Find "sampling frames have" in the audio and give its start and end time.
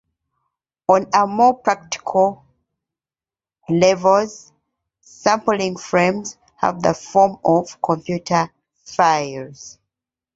4.99-6.81